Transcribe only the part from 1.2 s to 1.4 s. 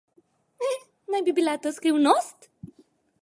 bi to